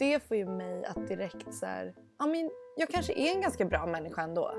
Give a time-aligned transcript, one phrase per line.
[0.00, 3.64] det får ju mig att direkt så här, ja men jag kanske är en ganska
[3.64, 4.54] bra människa ändå.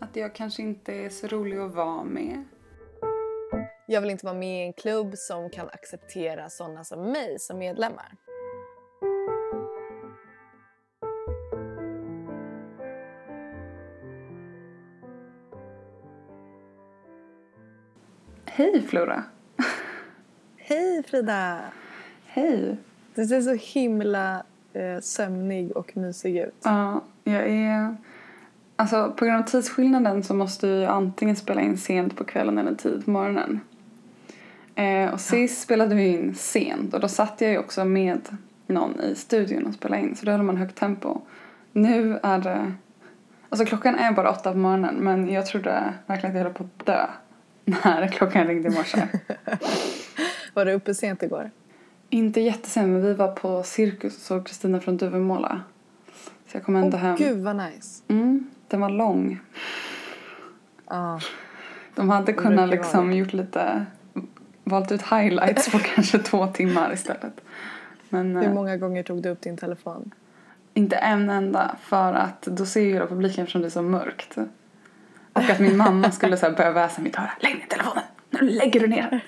[0.00, 2.44] Att jag kanske inte är så rolig att vara med.
[3.86, 7.58] Jag vill inte vara med i en klubb som kan acceptera sådana som mig som
[7.58, 8.16] medlemmar.
[18.44, 19.24] Hej Flora!
[20.56, 21.60] Hej Frida!
[22.26, 22.76] Hej!
[23.16, 26.54] Du ser så himla eh, sömnig och mysig ut.
[26.64, 27.96] Ja, jag är...
[28.76, 32.74] Alltså på grund av tidsskillnaden så måste jag antingen spela in sent på kvällen eller
[32.74, 33.60] tidigt på morgonen.
[34.74, 38.20] Eh, och sist spelade vi in sent och då satt jag ju också med
[38.66, 41.20] någon i studion och spelade in så då höll man högt tempo.
[41.72, 42.72] Nu är det...
[43.48, 46.64] Alltså klockan är bara åtta på morgonen men jag trodde verkligen att jag höll på
[46.64, 47.06] att dö
[47.64, 49.02] när klockan ringde i morse.
[50.54, 51.50] Var du uppe sent igår?
[52.10, 55.60] Inte jättesent men vi var på cirkus och såg Kristina från Duvemåla.
[56.46, 57.16] Så jag kom ändå Åh hem.
[57.16, 58.02] gud vad nice.
[58.08, 59.40] Mm, den var lång.
[60.88, 61.20] Ja.
[61.94, 63.86] De hade kunnat liksom gjort lite,
[64.64, 67.40] valt ut highlights på kanske två timmar istället.
[68.08, 70.10] Men Hur eh, många gånger tog du upp din telefon?
[70.74, 74.36] inte en enda för att då ser ju hela publiken eftersom det är så mörkt.
[75.32, 77.30] Och att min mamma skulle så börja väsa mitt öra.
[77.40, 78.04] Lägg ner telefonen!
[78.30, 79.24] Nu lägger du ner!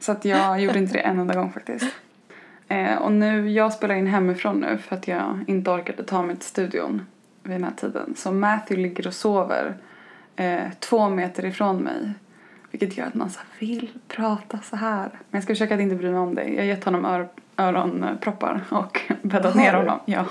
[0.00, 1.86] Så att jag gjorde inte det en enda gång faktiskt.
[2.68, 6.36] Eh, och nu, jag spelar in hemifrån nu för att jag inte orkade ta mig
[6.36, 7.06] till studion
[7.42, 8.14] vid den här tiden.
[8.16, 9.76] Så Matthew ligger och sover
[10.36, 12.12] eh, två meter ifrån mig.
[12.70, 15.08] Vilket gör att man så vill prata så här.
[15.12, 16.44] Men jag ska försöka att inte bry mig om det.
[16.44, 19.98] Jag har gett honom ör- öronproppar och bäddat ner honom.
[20.04, 20.24] Ja.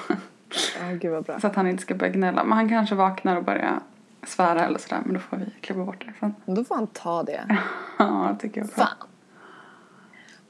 [1.25, 1.40] Bra.
[1.40, 2.44] Så att han inte ska börja gnälla.
[2.44, 3.80] Men han kanske vaknar och börjar
[4.23, 5.02] svära eller sådär.
[5.06, 6.36] Men då får vi klippa bort det sen.
[6.45, 7.58] Då får han ta det.
[7.97, 8.70] Ja, det tycker jag.
[8.72, 8.88] Fan.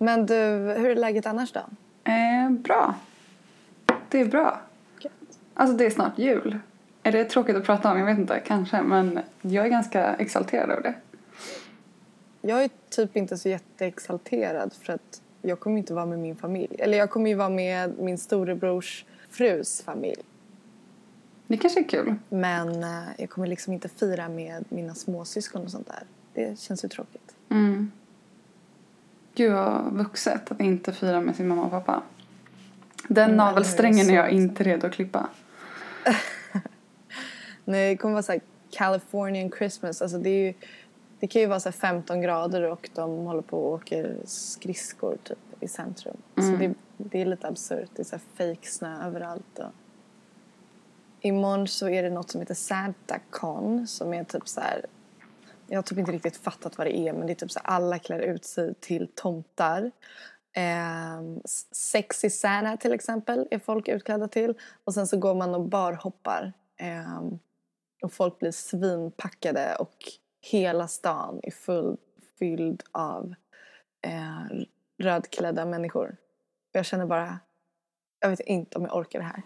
[0.02, 0.36] Men du,
[0.78, 1.59] hur är läget annars då?
[2.11, 2.95] Eh, bra.
[4.09, 4.61] Det är bra.
[5.53, 6.59] Alltså det är snart jul.
[7.03, 8.00] Är det tråkigt att prata om?
[8.00, 8.81] Jag vet inte, kanske.
[8.81, 10.94] Men jag är ganska exalterad över det.
[12.41, 16.75] Jag är typ inte så jätteexalterad för att jag kommer inte vara med min familj.
[16.79, 20.22] Eller jag kommer ju vara med min storebrors frus familj.
[21.47, 22.16] Det kanske är kul.
[22.29, 26.03] Men eh, jag kommer liksom inte fira med mina småsyskon och sånt där.
[26.34, 27.35] Det känns ju tråkigt.
[27.50, 27.91] Mm.
[29.35, 32.03] Gud vad vuxet att inte fira med sin mamma och pappa.
[33.07, 35.29] Den Mm, navelsträngen är jag inte redo att klippa.
[37.66, 38.41] Nej, det kommer vara så här
[38.72, 40.01] Californian Christmas.
[40.01, 40.53] Alltså det, är ju,
[41.19, 45.18] det kan ju vara så här 15 grader och de håller på och åker skridskor
[45.23, 46.18] typ i centrum.
[46.35, 47.89] Så det, det är lite absurt.
[47.95, 48.23] Det är så här
[48.56, 49.59] fake snö överallt.
[49.59, 49.72] Och...
[51.22, 54.85] Imorgon så är det något som heter Santa Con som är typ så här
[55.69, 58.00] jag har typ inte riktigt fattat vad det är men det är typ så alla
[58.00, 59.91] klär ut sig till tomtar.
[60.56, 61.22] Eh,
[61.72, 64.53] sexy Santa till exempel är folk utklädda till.
[64.84, 66.53] Och sen så går man och barhoppar.
[66.80, 67.22] Eh,
[68.02, 69.96] och folk blir svinpackade och
[70.41, 71.97] hela stan är full,
[72.40, 73.34] fylld av
[74.01, 74.46] eh,
[74.97, 76.18] rödklädda människor.
[76.72, 77.40] Jag känner bara,
[78.19, 79.41] jag vet inte om jag orkar det här.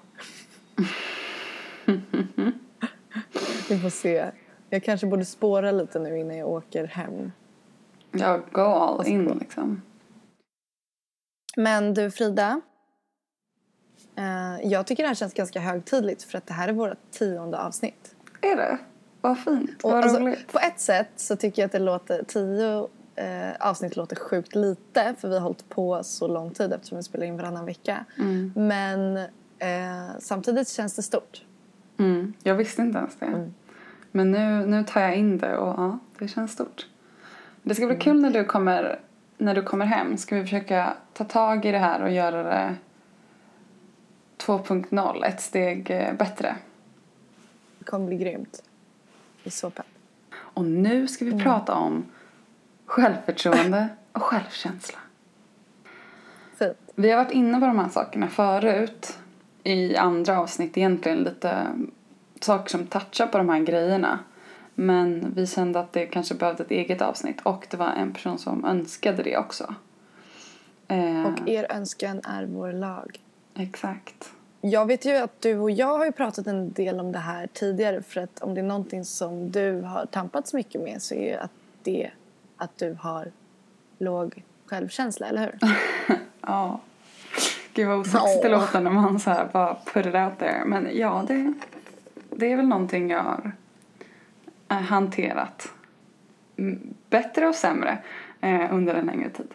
[3.69, 4.31] Vi får se.
[4.73, 7.31] Jag kanske borde spåra lite nu innan jag åker hem.
[8.11, 9.81] Ja, go all Passa in liksom.
[11.57, 12.61] Men du Frida.
[14.15, 17.59] Eh, jag tycker det här känns ganska högtidligt för att det här är vårt tionde
[17.59, 18.15] avsnitt.
[18.41, 18.77] Är det?
[19.21, 19.83] Vad fint.
[19.83, 20.51] Vad alltså, roligt.
[20.51, 25.15] på ett sätt så tycker jag att det låter, tio eh, avsnitt låter sjukt lite
[25.19, 28.05] för vi har hållit på så lång tid eftersom vi spelar in varannan vecka.
[28.17, 28.53] Mm.
[28.55, 29.17] Men
[29.59, 31.45] eh, samtidigt känns det stort.
[31.99, 32.33] Mm.
[32.43, 33.25] Jag visste inte ens det.
[33.25, 33.53] Mm.
[34.15, 36.87] Men nu, nu tar jag in det och ja, det känns stort.
[37.63, 38.99] Det ska bli kul när du kommer,
[39.37, 40.17] när du kommer hem.
[40.17, 42.75] Ska vi försöka ta tag i det här och göra det
[44.37, 46.55] 2.0, ett steg eh, bättre.
[47.79, 48.63] Det kommer bli grymt.
[49.43, 49.85] Jag är så pepp.
[50.35, 51.43] Och nu ska vi Mm.
[51.43, 52.05] prata om
[52.85, 54.99] självförtroende och självkänsla.
[56.55, 56.77] Fint.
[56.95, 59.19] Vi har varit inne på de här sakerna förut
[59.63, 61.67] i andra avsnitt egentligen lite
[62.43, 64.19] saker som touchar på de här grejerna.
[64.75, 68.37] Men vi kände att det kanske behövde ett eget avsnitt och det var en person
[68.39, 69.75] som önskade det också.
[70.87, 73.19] Eh, Och er önskan är vår lag.
[73.55, 74.31] Exakt.
[74.61, 77.47] Jag vet ju att du och jag har ju pratat en del om det här
[77.53, 81.29] tidigare för att om det är någonting som du har tampats mycket med så är
[81.31, 81.51] ju att
[81.83, 82.11] det
[82.57, 83.31] att du har
[83.97, 85.59] låg självkänsla, eller hur?
[86.41, 86.79] Ja.
[87.73, 90.65] Gud vad osexigt det låter när man så här bara put it out there.
[90.65, 91.53] Men ja, det,
[92.37, 93.51] det är väl någonting jag har
[94.69, 95.67] eh, hanterat
[97.09, 97.97] bättre och sämre
[98.41, 99.47] eh, under en längre tid.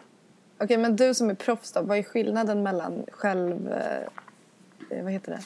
[0.61, 5.11] Okej, men du som är proffs då, vad är skillnaden mellan själv, eh, eh, vad
[5.13, 5.41] heter det?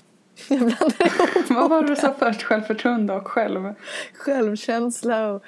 [0.49, 2.43] Jag blandar ihop Vad var det du sa först?
[2.43, 3.73] Självförtroende och själv?
[4.13, 5.43] självkänsla och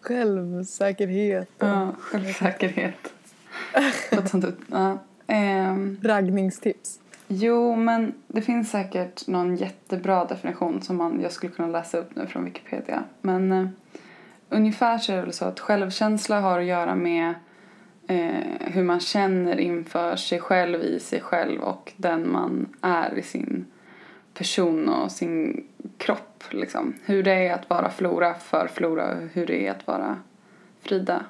[0.00, 3.12] självsäkerhet och Ja, självsäkerhet.
[4.30, 4.98] Som du- ja.
[5.26, 11.68] Ehm, raggningstips jo, men det finns säkert någon jättebra definition som man, jag skulle kunna
[11.68, 13.04] läsa upp nu från Wikipedia.
[13.20, 13.66] Men eh,
[14.48, 17.34] ungefär så är det väl så att självkänsla har att göra med
[18.06, 23.22] eh, hur man känner inför sig själv, i sig själv och den man är i
[23.22, 23.66] sin
[24.34, 25.66] person och sin
[25.98, 26.44] kropp.
[26.50, 26.94] Liksom.
[27.04, 30.16] Hur det är att vara Flora för Flora och hur det är att vara
[30.80, 31.24] Frida.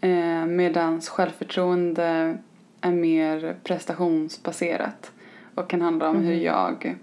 [0.00, 2.38] Eh, medans självförtroende
[2.80, 5.12] är mer prestationsbaserat
[5.54, 6.96] och kan handla om hur jag,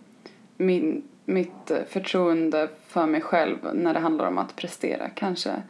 [0.57, 5.09] min, mitt förtroende för mig själv när det handlar om att prestera.
[5.09, 5.61] Kanske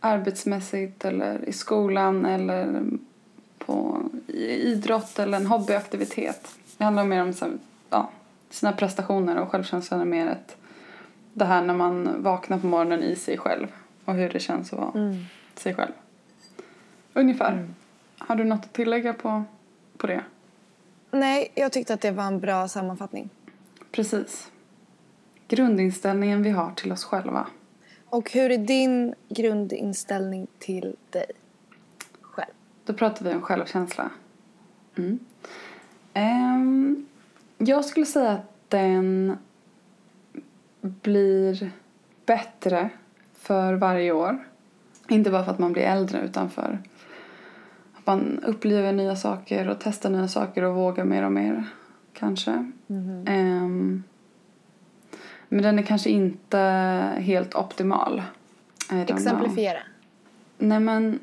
[0.00, 2.82] arbetsmässigt eller i skolan eller
[3.58, 6.58] på idrott eller en hobbyaktivitet.
[6.76, 7.46] Det handlar mer om så
[7.90, 8.10] ja,
[8.50, 10.56] sina prestationer och självkänslan är mer ett,
[11.32, 13.66] det här när man vaknar på morgonen i sig själv
[14.04, 15.14] och hur det känns att vara
[15.54, 15.92] sig själv.
[17.12, 17.68] Ungefär.
[18.18, 19.44] Har du något att tillägga på,
[19.96, 20.22] på det?
[21.10, 23.30] Nej, jag tyckte att det var en bra sammanfattning.
[23.92, 24.50] Precis.
[25.48, 27.46] Grundinställningen vi har till oss själva.
[28.06, 31.26] Och hur är din grundinställning till dig
[32.20, 32.52] själv?
[32.84, 34.10] Då pratar vi om självkänsla.
[34.96, 35.18] Mm.
[36.14, 37.06] Ehm,
[37.58, 39.38] jag skulle säga att den
[40.80, 41.70] blir
[42.26, 42.90] bättre
[43.34, 44.44] för varje år.
[45.08, 46.78] Inte bara för att man blir äldre utan för
[48.08, 51.64] man upplever nya saker och testar nya saker och vågar mer och mer.
[52.12, 52.50] Kanske.
[53.26, 54.02] Ehm,
[55.48, 56.58] men den är kanske inte
[57.18, 58.22] helt optimal.
[58.90, 59.16] I don't know.
[59.18, 59.78] Exemplifiera.
[60.58, 61.18] Nej men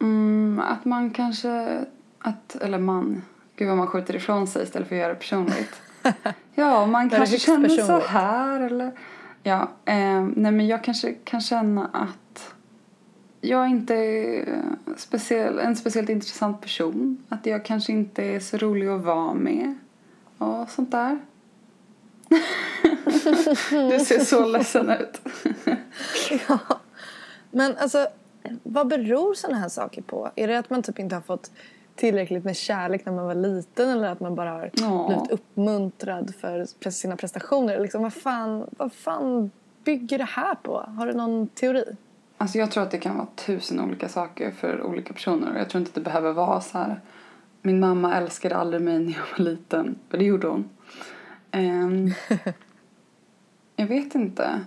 [0.00, 1.84] mm, att man kanske,
[2.18, 3.22] att, eller man,
[3.56, 5.82] gud vad man skjuter ifrån sig istället för att göra det personligt.
[6.54, 8.92] ja, man kanske känner så här eller,
[9.42, 12.54] ja, eh, nej men jag kanske kan känna att
[13.40, 14.62] jag inte är
[14.96, 17.24] speciell, en speciellt intressant person.
[17.28, 19.74] Att jag kanske inte är så rolig att vara med
[20.38, 21.18] och sånt där.
[23.70, 25.20] du ser så ledsen ut.
[26.48, 26.58] Ja.
[27.50, 28.06] Men alltså,
[28.62, 30.30] vad beror sådana här saker på?
[30.36, 31.50] Är det att man typ inte har fått
[31.94, 35.06] tillräckligt med kärlek när man var liten eller att man bara har Ja.
[35.08, 37.80] blivit uppmuntrad för sina prestationer?
[37.80, 39.50] Liksom, vad, fan, vad fan
[39.84, 40.78] bygger det här på?
[40.96, 41.84] Har du någon teori?
[42.38, 45.58] Alltså jag tror att det kan vara tusen olika saker för olika personer.
[45.58, 47.00] Jag tror inte att det behöver vara så här.
[47.62, 49.98] Min mamma älskade aldrig mig när jag var liten.
[50.10, 50.70] För det gjorde hon.
[51.50, 52.10] Ehm,
[53.76, 54.60] jag vet inte.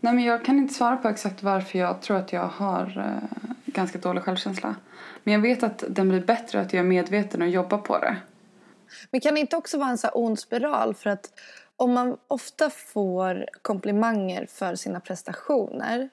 [0.00, 3.48] Nej men jag kan inte svara på exakt varför jag tror att jag har eh,
[3.66, 4.74] ganska dålig självkänsla.
[5.24, 8.16] Men jag vet att den blir bättre att jag är medveten och jobbar på det.
[9.10, 10.94] Men kan det inte också vara en så ond spiral?
[10.94, 11.30] För att
[11.76, 16.10] om man ofta får komplimanger för sina prestationer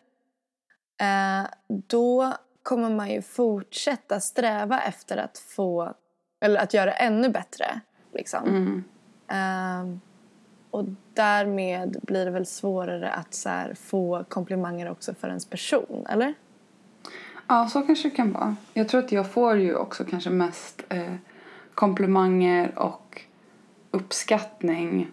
[1.67, 2.33] då
[2.63, 5.93] kommer man ju fortsätta sträva efter att få
[6.39, 7.79] eller att göra ännu bättre.
[8.13, 8.47] Liksom.
[8.47, 8.83] Mm.
[9.27, 9.97] Eh,
[10.71, 13.45] och därmed blir det väl svårare att
[13.79, 16.33] få komplimanger också för ens person, eller?
[17.47, 18.55] Ja, så kanske det kan vara.
[18.73, 21.15] Jag tror att jag får ju också kanske mest eh,
[21.73, 23.21] komplimanger och
[23.91, 25.11] uppskattning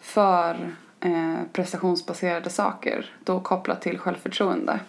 [0.00, 3.14] för eh, prestationsbaserade saker.
[3.24, 4.80] Då kopplat till självförtroende.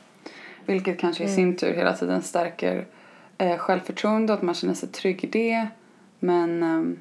[0.66, 2.86] Vilket kanske i sin tur hela tiden stärker
[3.38, 5.68] eh, självförtroende och att man känner sig trygg i det.
[6.20, 7.00] Men ehm,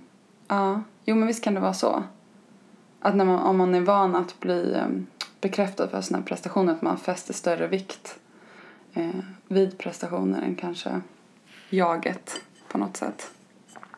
[0.49, 2.03] ja, jo men visst kan det vara så.
[3.01, 5.07] Att när man, om man är van att bli ehm,
[5.41, 8.19] bekräftad för sina prestationer att man fäster större vikt
[8.95, 9.11] eh,
[9.49, 11.01] vid prestationer än kanske
[11.71, 13.31] jaget på något sätt.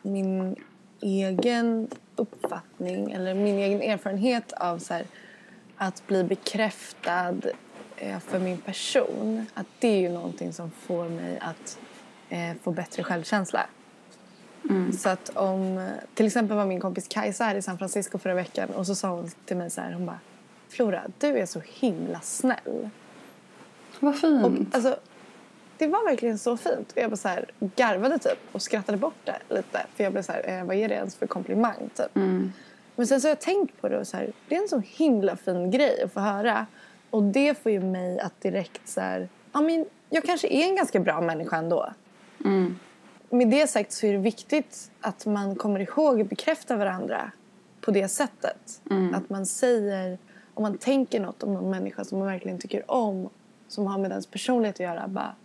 [0.01, 0.55] min
[1.01, 5.05] egen uppfattning eller min egen erfarenhet av så här,
[5.77, 7.55] att bli bekräftad eh,
[8.27, 11.79] för min person att det är ju någonting som får mig att
[12.29, 13.65] eh, få bättre självkänsla.
[14.97, 18.69] Så att om, till exempel var min kompis Kajsa här i San Francisco förra veckan
[18.69, 20.19] och så sa hon till mig så här, hon bara
[20.69, 22.89] Flora, du är så himla snäll.
[23.99, 24.45] Vad fint.
[24.45, 24.97] Och, alltså,
[25.77, 26.91] det var verkligen så fint.
[26.91, 29.85] Och jag bara så här, garvade typ och skrattade bort det lite.
[29.95, 32.15] För jag blev så här, eh, vad är det ens för komplimang typ.
[32.15, 32.51] Mm.
[32.95, 34.81] Men sen så har jag tänkt på det och så här, det är en så
[34.85, 36.65] himla fin grej att få höra.
[37.09, 40.75] Och det får ju mig att direkt så här, ja men jag kanske är en
[40.75, 41.93] ganska bra människa ändå.
[42.45, 42.75] Mm.
[43.29, 47.31] Med det sagt så är det viktigt att man kommer ihåg att bekräfta varandra
[47.81, 48.81] på det sättet.
[49.13, 50.17] Att man säger,
[50.53, 53.29] om man tänker något om någon människa som man verkligen tycker om,
[53.67, 55.35] som har med ens personlighet att göra, bara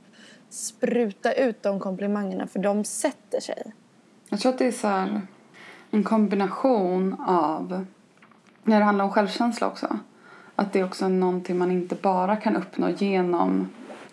[0.48, 3.72] spruta ut de komplimangerna för de sätter sig.
[4.28, 5.20] Jag tror att det är så
[5.90, 7.86] en kombination av,
[8.62, 9.98] när det handlar om självkänsla också,
[10.60, 13.68] att det är också någonting man inte bara kan uppnå genom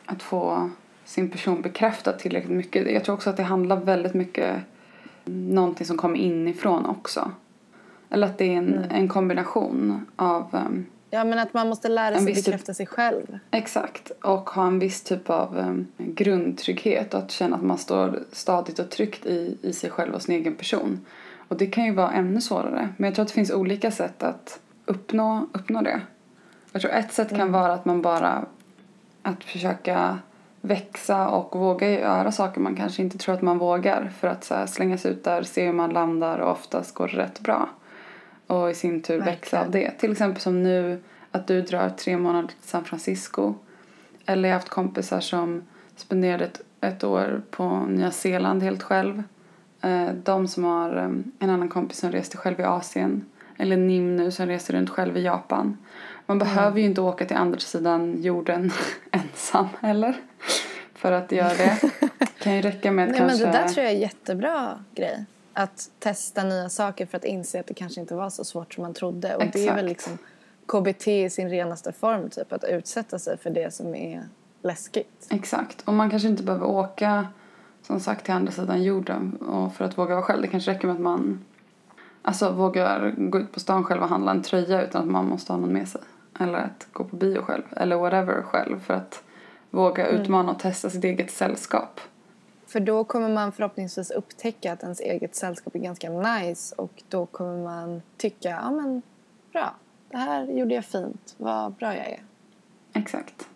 [0.06, 0.70] att få
[1.06, 2.92] sin person bekräftad tillräckligt mycket.
[2.92, 4.56] Jag tror också att det handlar väldigt mycket
[5.26, 7.32] om någonting som kommer inifrån också.
[8.10, 8.90] Eller att det är en, Mm.
[8.92, 13.40] en kombination av um, Ja, men att man måste lära sig typ- bekräfta sig själv.
[13.52, 14.12] Exakt.
[14.24, 18.80] Och ha en viss typ av um, grundtrygghet och att känna att man står stadigt
[18.80, 21.06] och tryggt i, i sig själv och sin egen person.
[21.48, 22.90] Och det kan ju vara ännu svårare.
[22.98, 26.02] Men jag tror att det finns olika sätt att uppnå, uppnå det.
[26.72, 28.46] Jag tror ett sätt kan vara att man bara
[29.22, 30.20] att försöka
[30.62, 34.68] växa och våga göra saker man kanske inte tror att man vågar för att så
[34.68, 37.70] slänga sig ut där, se hur man landar och oftast går det rätt bra.
[38.48, 39.92] Och i sin tur växa av det.
[39.92, 43.54] Till exempel som nu att du drar tre månader till San Francisco.
[44.26, 45.64] Eller jag har haft kompisar som
[45.96, 49.24] spenderade ett, ett år på Nya Zeeland helt själv.
[49.82, 51.04] Eh, De som har eh,
[51.40, 53.26] en annan kompis som reste själv i Asien.
[53.58, 55.78] Eller Nim nu som reser runt själv i Japan.
[56.30, 58.72] Man behöver ju inte åka till andra sidan jorden
[59.12, 60.18] ensam heller.
[60.94, 61.80] För att göra det.
[62.40, 63.44] kan ju räcka med att Nej, kanske...
[63.44, 65.26] men det där tror jag är en jättebra grej.
[65.54, 68.82] Att testa nya saker för att inse att det kanske inte var så svårt som
[68.82, 69.36] man trodde.
[69.36, 70.18] Och det är väl Exakt.
[70.18, 70.18] liksom
[70.66, 72.54] KBT i sin renaste form, typ.
[72.54, 74.24] Att utsätta sig för det som är
[74.62, 75.28] läskigt.
[75.30, 75.82] Exakt.
[75.82, 77.28] Och man kanske inte behöver åka
[77.82, 80.42] som sagt till andra sidan jorden och för att våga vara själv.
[80.42, 81.46] Det kanske räcker med att man
[82.22, 85.54] alltså, vågar gå ut på stan själv och handla en tröja utan att man måste
[85.54, 86.02] ha någon med sig.
[86.40, 87.64] Eller att gå på bio själv.
[87.76, 88.80] Eller whatever själv.
[88.80, 89.24] För att
[89.70, 92.00] våga utmana och testa sitt eget sällskap.
[92.68, 97.26] För då kommer man förhoppningsvis upptäcka att ens eget sällskap är ganska nice och då
[97.26, 99.02] kommer man tycka, ja men
[99.52, 99.76] bra,
[100.10, 102.24] det här gjorde jag fint, vad bra jag är.
[102.94, 103.48] Exakt.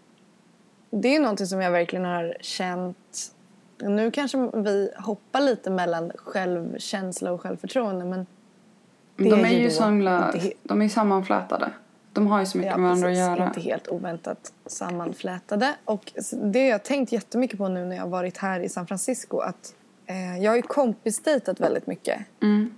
[0.90, 3.34] Det är någonting som jag verkligen har känt.
[3.78, 8.26] Nu kanske vi hoppar lite mellan självkänsla och självförtroende men
[9.16, 10.34] De är är ju ju då himla,
[10.64, 11.72] de är sammanflätade.
[12.14, 13.48] De har ju så mycket ja, med varandra att göra.
[13.48, 15.76] inte helt oväntat sammanflätade.
[15.86, 18.88] Och det har jag tänkt jättemycket på nu när jag har varit här i San
[18.88, 19.76] Francisco att
[20.06, 22.22] eh, jag har ju kompisdejtat väldigt mycket.
[22.42, 22.74] Mm.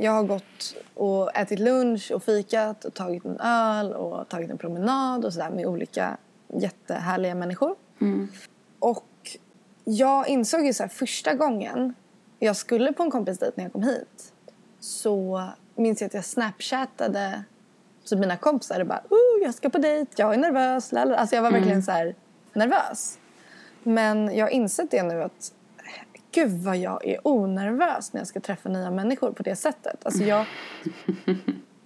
[0.00, 4.58] Jag har gått och ätit lunch och fikat och tagit en öl och tagit en
[4.58, 6.16] promenad och sådär med olika
[6.48, 7.74] jättehärliga människor.
[8.00, 8.28] Mm.
[8.78, 9.38] Och
[9.84, 11.94] jag insåg ju så här första gången
[12.38, 14.32] jag skulle på en kompisdejt när jag kom hit
[14.80, 17.44] så minns jag att jag snapchattade
[18.04, 20.92] så mina kompisar bara oh, jag ska på dejt, jag är nervös.
[20.92, 21.16] Lala.
[21.16, 22.14] Alltså jag var verkligen så här
[22.52, 23.18] nervös.
[23.82, 25.52] Men jag har insett det nu att
[26.32, 30.06] gud vad jag är onervös när jag ska träffa nya människor på det sättet.
[30.06, 30.46] Alltså jag,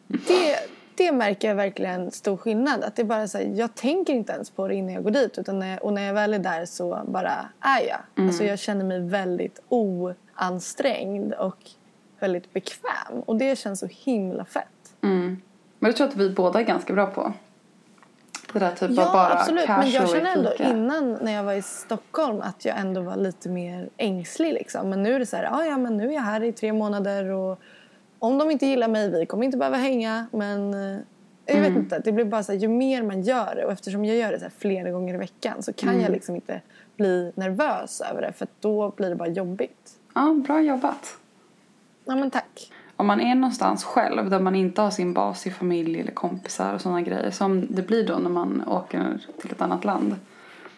[0.07, 0.57] det,
[0.95, 2.85] det märker jag verkligen stor skillnad.
[2.85, 5.39] Att det bara så här, jag tänker inte ens på det innan jag går dit.
[5.39, 8.27] Utan när jag, och när jag väl är där så bara är jag.
[8.27, 11.71] Alltså jag känner mig väldigt oansträngd och
[12.19, 13.21] väldigt bekväm.
[13.27, 14.95] Och det känns så himla fett.
[15.03, 15.41] Mm.
[15.85, 17.33] Men det tror jag att vi båda är ganska bra på.
[18.53, 19.69] Det där typ Ja, bara absolut.
[19.69, 20.71] Men jag känner ändå fika.
[20.71, 24.53] innan när jag var i Stockholm att jag ändå var lite mer ängslig.
[24.53, 24.91] Liksom.
[24.91, 26.73] Men nu är det så här, ah, ja men nu är jag här i tre
[26.73, 27.61] månader och
[28.19, 30.27] om de inte gillar mig, vi kommer inte behöva hänga.
[30.33, 31.01] Men eh,
[31.47, 34.05] jag vet inte, det blir bara så här, ju mer man gör det och eftersom
[34.05, 36.61] jag gör det så här flera gånger i veckan så kan jag liksom inte
[36.97, 39.91] bli nervös över det för då blir det bara jobbigt.
[40.15, 41.17] Ja, bra jobbat.
[42.05, 42.71] Ja men tack.
[42.97, 46.75] Om man är någonstans själv där man inte har sin bas i familj eller kompisar
[46.75, 50.17] och sådana grejer som det blir då när man åker till ett annat land.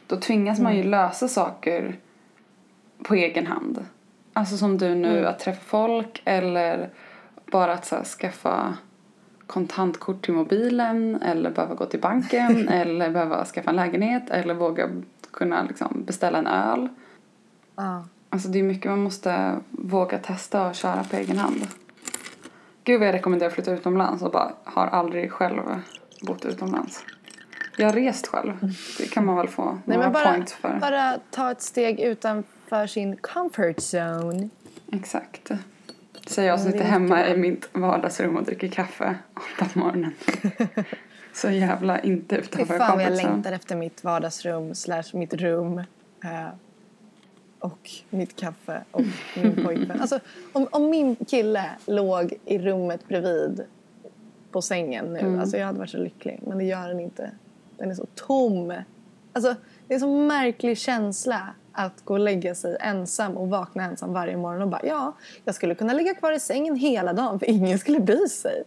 [0.07, 1.97] Då tvingas man ju lösa saker
[3.03, 3.85] på egen hand.
[4.33, 6.91] Alltså som du nu, att träffa folk eller
[7.53, 8.77] bara att så här, skaffa
[9.47, 14.89] kontantkort till mobilen eller behöva gå till banken eller behöva skaffa en lägenhet eller våga
[15.31, 16.89] kunna liksom beställa en öl.
[17.77, 18.05] Ja.
[18.31, 21.67] Alltså det är mycket man måste våga testa och köra på egen hand.
[22.87, 25.63] Gud vad jag rekommenderar att flytta utomlands och bara har aldrig själv
[26.23, 27.05] bott utomlands.
[27.77, 28.73] Jag har rest själv.
[28.99, 30.79] Det kan man väl få Nej, några men bara, points för.
[30.81, 34.49] bara ta ett steg utanför sin comfort zone.
[34.93, 35.51] Exakt.
[36.27, 40.13] Säger jag som sitter hemma i mitt vardagsrum och dricker kaffe åtta på morgonen.
[41.33, 43.33] Så jävla inte Fy utanför fan vad jag comfort zone.
[43.33, 45.83] längtar efter mitt vardagsrum slash mitt rum.
[47.59, 49.03] Och mitt kaffe och
[49.37, 50.01] min pojkvän.
[50.01, 50.21] Alltså,
[50.53, 53.65] om, om min kille låg i rummet bredvid
[54.51, 55.41] på sängen nu.
[55.41, 56.41] Alltså, jag hade varit så lycklig.
[56.47, 57.31] Men det gör den inte.
[57.79, 58.75] Den är så tom.
[59.33, 59.55] Alltså,
[59.87, 64.13] det är en så märklig känsla att gå och lägga sig ensam och vakna ensam
[64.13, 67.47] varje morgon och bara ja, jag skulle kunna ligga kvar i sängen hela dagen för
[67.51, 68.63] ingen skulle bry sig.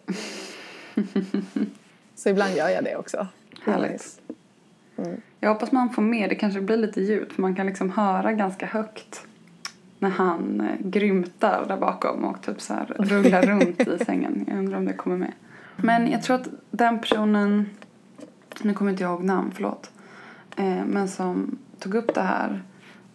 [2.15, 3.27] så ibland gör jag det också.
[3.65, 4.21] Härligt.
[4.99, 5.21] Nice.
[5.39, 6.29] Jag hoppas man får med.
[6.29, 9.25] Det kanske blir lite ljud för man kan liksom höra ganska högt
[9.99, 14.45] när han eh, grymtar där bakom och typ så rullar runt i sängen.
[14.47, 15.31] Jag undrar om det kommer med.
[15.75, 17.69] Men jag tror att den personen,
[18.61, 19.91] nu kommer inte jag ihåg namn, förlåt.
[20.55, 22.63] Eh, men som tog upp det här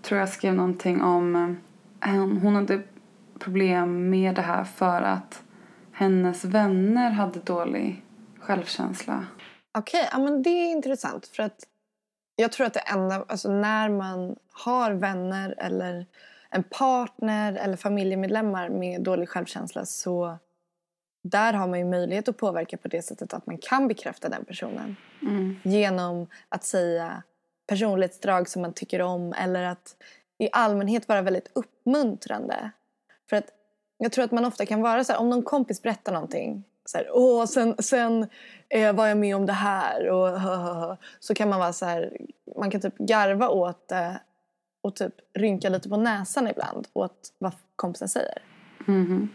[0.02, 1.56] tror jag skrev någonting om
[2.06, 2.82] eh, hon hade
[3.38, 5.42] problem med det här för att
[5.92, 8.02] hennes vänner hade dålig
[8.38, 9.26] självkänsla.
[9.78, 11.26] Okej, okay, ja, men det är intressant.
[11.26, 11.58] För att
[12.36, 16.06] jag tror att det enda, alltså när man har vänner eller
[16.50, 20.38] en partner eller familjemedlemmar med dålig självkänsla så
[21.22, 24.44] där har man ju möjlighet att påverka på det sättet att man kan bekräfta den
[24.44, 24.96] personen.
[25.22, 25.56] Mm.
[25.62, 27.22] Genom att säga
[27.66, 29.96] personlighetsdrag som man tycker om eller att
[30.38, 32.70] i allmänhet vara väldigt uppmuntrande.
[33.30, 33.46] För att
[33.98, 36.98] jag tror att man ofta kan vara så här, om någon kompis berättar någonting så
[36.98, 38.26] här, Åh, sen, sen
[38.68, 40.38] eh, var jag med om det här och
[41.20, 42.18] så kan man vara så här,
[42.56, 44.20] man kan typ garva åt det
[44.82, 48.42] och typ rynka lite på näsan ibland åt vad kompisen säger.
[48.88, 49.28] Mm.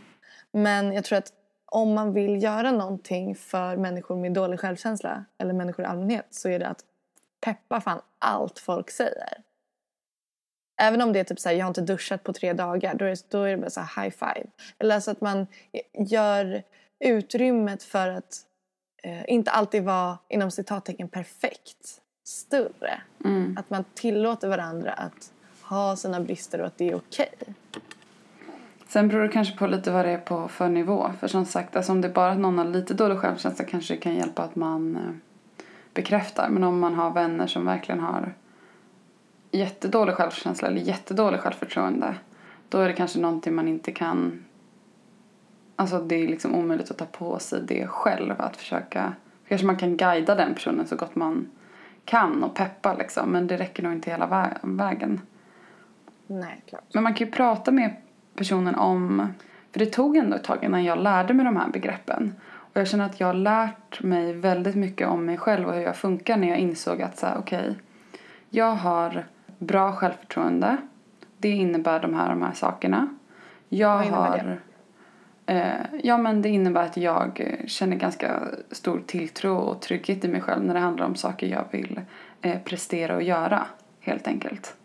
[0.52, 1.34] Men jag tror att
[1.66, 6.50] om man vill göra någonting för människor med dålig självkänsla eller människor i allmänhet så
[6.50, 6.86] är det att
[7.42, 9.44] peppa fan allt folk säger.
[10.82, 13.10] Även om det är typ såhär, jag har inte duschat på tre dagar, då är
[13.10, 14.46] det, då är det bara så high five.
[14.78, 15.48] Eller alltså att man
[15.94, 16.64] gör
[17.00, 18.46] utrymmet för att
[19.04, 23.02] eh, inte alltid vara inom citattecken perfekt större.
[23.26, 23.58] Mm.
[23.60, 27.30] Att man tillåter varandra att ha sina brister och att det är okej.
[27.42, 27.54] Okay.
[28.88, 31.12] Sen beror det kanske på lite vad det är på för nivå.
[31.20, 33.94] För som sagt, alltså om det är bara att någon har lite dålig självkänsla kanske
[33.94, 35.02] det kan hjälpa att man eh,
[35.94, 36.50] bekräftar.
[36.50, 38.34] Men om man har vänner som verkligen har
[39.52, 42.16] jättedålig självkänsla eller jättedålig självförtroende
[42.70, 44.46] då är det kanske någonting man inte kan
[45.80, 48.36] Alltså det är liksom omöjligt att ta på sig det själv.
[48.38, 49.14] Att försöka,
[49.48, 51.50] kanske man kan guida den personen så gott man
[52.06, 53.32] kan och peppa liksom.
[53.32, 55.22] Men det räcker nog inte hela vä vägen.
[56.28, 56.84] Nej, klart.
[56.94, 57.96] Men man kan ju prata med
[58.36, 59.34] personen om,
[59.72, 62.36] för det tog ändå ett tag innan jag lärde mig de här begreppen.
[62.50, 65.82] Och jag känner att jag har lärt mig väldigt mycket om mig själv och hur
[65.82, 67.74] jag funkar när jag insåg att så här, okay,
[68.50, 69.26] jag har
[69.58, 70.78] bra självförtroende.
[71.38, 73.16] Det innebär de här, de här sakerna.
[73.70, 74.58] Jag har, det?
[75.50, 80.42] Eh, ja, men det innebär att jag känner ganska stor tilltro och trygghet i mig
[80.42, 82.02] själv när det handlar om saker jag vill
[82.42, 83.66] eh, prestera och göra,
[84.00, 84.76] helt enkelt.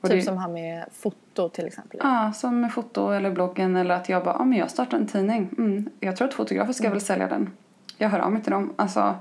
[0.00, 2.00] Och typ det, som har med foto till exempel?
[2.02, 5.06] Ja, som med foto eller bloggen eller att jag bara, ja men jag startar en
[5.06, 5.48] tidning.
[5.58, 6.92] Mm, jag tror att fotografer ska mm.
[6.92, 7.50] väl sälja den.
[7.98, 8.72] Jag hör av mig till dem.
[8.76, 9.14] Alltså,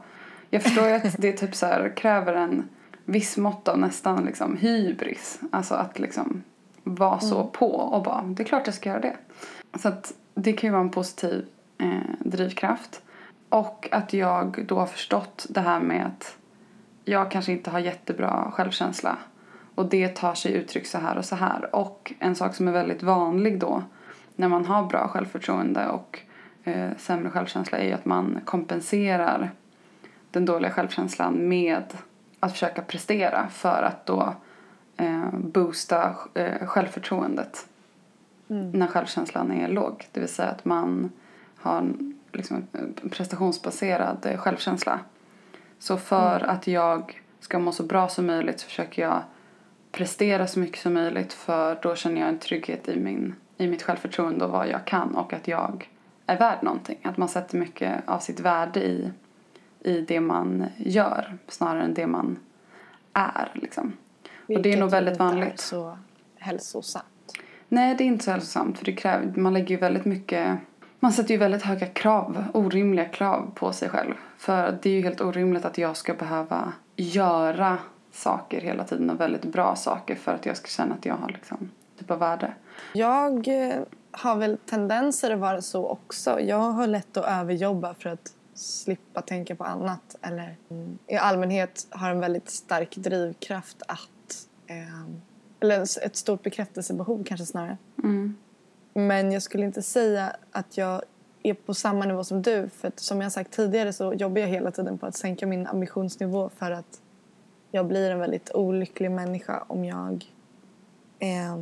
[0.50, 2.70] jag förstår ju att det typ så här, kräver en
[3.06, 5.40] viss mått av nästan liksom hybris.
[5.52, 6.44] Alltså att liksom
[6.84, 7.52] vara så mm.
[7.52, 9.16] på och bara, det är klart jag ska göra det.
[9.80, 11.46] Så att det kan ju vara en positiv
[11.78, 13.02] eh, drivkraft.
[13.50, 16.38] Och att jag då har förstått det här med att
[17.06, 19.18] jag kanske inte har jättebra självkänsla.
[19.76, 21.76] Och det tar sig uttryck så här och så här.
[21.76, 23.84] Och en sak som är väldigt vanlig då
[24.36, 26.20] när man har bra självförtroende och
[26.64, 29.52] eh, sämre självkänsla är ju att man kompenserar
[30.32, 31.84] den dåliga självkänslan med
[32.40, 34.34] att försöka prestera för att då
[34.98, 37.68] eh, boosta eh, självförtroendet
[38.50, 38.72] mm.
[38.72, 40.08] när självkänslan är låg.
[40.12, 41.12] Det vill säga att man
[41.56, 42.68] har en liksom,
[43.12, 45.00] prestationsbaserad självkänsla.
[45.80, 46.50] Så för mm.
[46.50, 49.22] att jag ska må så bra som möjligt så försöker jag
[49.92, 53.84] prestera så mycket som möjligt för då känner jag en trygghet i, min, i mitt
[53.84, 55.90] självförtroende och vad jag kan och att jag
[56.26, 56.98] är värd någonting.
[57.04, 59.12] Att man sätter mycket av sitt värde i,
[59.80, 62.40] i det man gör snarare än det man
[63.14, 63.52] är.
[63.54, 63.94] Liksom.
[64.48, 65.54] och det är nog väldigt vanligt.
[65.54, 65.98] Är så
[66.36, 67.06] hälsosamt.
[67.70, 70.60] Nej, det är inte så hälsosamt för det kräver, man lägger ju väldigt mycket
[71.00, 74.14] man sätter ju väldigt höga krav, orimliga krav på sig själv.
[74.38, 77.78] För det är ju helt orimligt att jag ska behöva göra
[78.12, 81.30] saker hela tiden och väldigt bra saker för att jag ska känna att jag har
[81.30, 82.54] liksom typ av värde.
[82.94, 83.80] Jag eh,
[84.12, 86.40] har väl tendenser att vara så också.
[86.40, 90.16] Jag har lätt att överjobba för att slippa tänka på annat.
[90.22, 95.06] Eller mm, i allmänhet har en väldigt stark drivkraft att eh,
[95.60, 97.78] eller ett stort bekräftelsebehov kanske snarare.
[98.04, 98.36] Mm.
[98.94, 101.02] Men jag skulle inte säga att jag
[101.44, 102.70] är på samma nivå som du.
[102.70, 105.68] För att, som jag sagt tidigare så jobbar jag hela tiden på att sänka min
[105.68, 107.02] ambitionsnivå för att
[107.72, 110.26] jag blir en väldigt olycklig människa om jag
[111.20, 111.58] eh,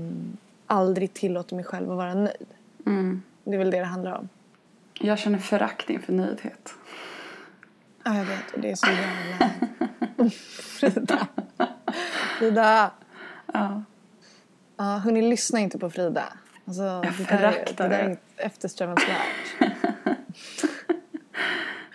[0.68, 2.48] aldrig tillåter mig själv att vara nöjd.
[2.86, 3.22] Mm.
[3.44, 4.30] Det är väl det det handlar om.
[4.94, 6.74] Jag känner förakt inför nöjdhet.
[8.04, 8.54] Ja, jag vet.
[8.54, 9.50] Och det är så jävla...
[10.80, 11.28] Frida.
[12.40, 12.92] Frida.
[13.60, 13.84] Ja.
[14.78, 16.24] Ja, hörni, lyssna inte på Frida.
[16.66, 17.74] Alltså, det där, det.
[17.84, 19.18] där är inte eftersträvansvärt.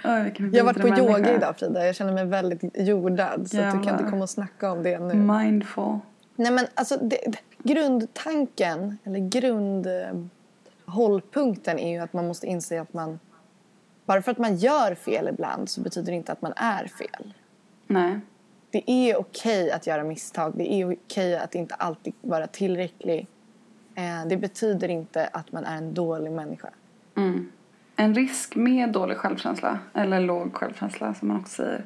[0.02, 1.86] jag har varit på yoga idag Frida.
[1.86, 3.50] Jag känner mig väldigt jordad.
[3.50, 5.14] Så att du kan inte komma och snacka om det nu.
[5.14, 5.98] Mindful.
[6.36, 12.92] Nej men alltså det, det, grundtanken eller grundhållpunkten är ju att man måste inse att
[12.92, 13.18] man
[14.04, 17.34] bara för att man gör fel ibland så betyder det inte att man är fel.
[17.86, 18.20] Nej.
[18.72, 20.52] Det är okej att göra misstag.
[20.56, 23.26] Det är okej att inte alltid vara tillräcklig.
[23.94, 26.68] Eh, det betyder inte att man är en dålig människa.
[27.16, 27.52] Mm.
[27.96, 31.84] En risk med dålig självkänsla, eller låg självkänsla som man också säger,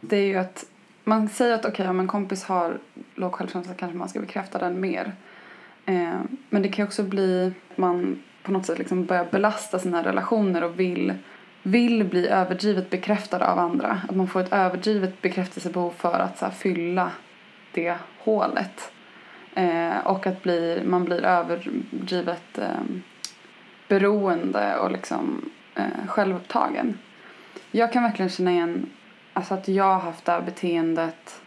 [0.00, 0.64] det är ju att
[1.04, 2.78] man säger att okej, okay, om en kompis har
[3.14, 5.12] låg självkänsla kanske man ska bekräfta den mer.
[5.86, 6.20] Eh,
[6.50, 10.04] men det kan ju också bli att man på något sätt liksom börjar belasta sina
[10.04, 11.14] relationer och vill,
[11.66, 14.00] vill bli överdrivet bekräftad av andra.
[14.08, 17.10] Att man får ett överdrivet bekräftelsebehov för att så här, fylla
[17.72, 18.92] det hålet.
[19.54, 22.84] Eh, och att bli, man blir överdrivet eh,
[23.88, 26.98] beroende och liksom eh, självupptagen.
[27.70, 28.90] Jag kan verkligen känna igen
[29.32, 31.40] alltså att jag har haft det här beteendet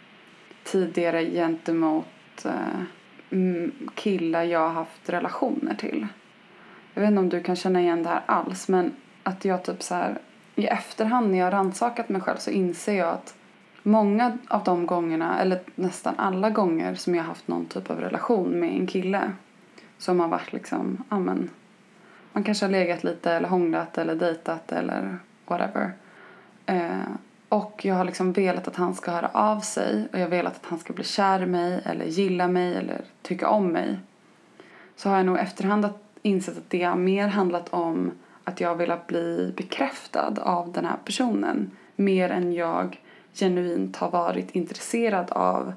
[0.64, 3.38] tidigare gentemot eh,
[3.96, 6.08] killar jag har haft relationer till.
[6.94, 8.94] Jag vet inte om du kan känna igen det här alls men
[9.30, 10.18] att jag typ så här
[10.56, 13.36] i efterhand när jag har rannsakat mig själv så inser jag att
[13.84, 18.00] många av de gångerna, eller nästan alla gånger som jag har haft någon typ av
[18.00, 19.32] relation med en kille
[19.98, 21.50] som har varit liksom, amen,
[22.34, 25.94] man kanske har legat lite eller hånglat eller dejtat eller whatever.
[26.65, 27.00] Eh,
[27.50, 30.56] och jag har liksom velat att han ska höra av sig och jag har velat
[30.56, 34.00] att han ska bli kär i mig eller gilla mig eller tycka om mig.
[34.96, 35.89] Så har jag nog efterhand
[36.22, 38.12] insett att det har mer handlat om
[38.50, 43.02] att jag har velat bli bekräftad av den här personen mer än jag
[43.34, 45.74] genuint har varit intresserad av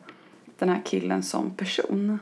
[0.58, 2.18] den här killen som person.